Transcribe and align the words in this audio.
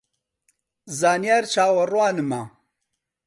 زانیار 0.99 1.43
چاوەڕوانمە 1.53 2.41